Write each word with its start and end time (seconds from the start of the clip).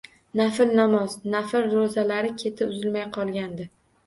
Nafl 0.39 0.71
namoz, 0.79 1.13
nafl 1.33 1.67
roʻzalarni 1.75 2.33
keti 2.45 2.69
uzilmay 2.71 3.07
qolgandi... 3.21 3.71